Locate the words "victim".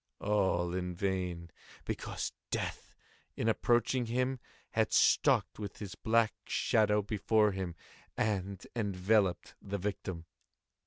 9.77-10.25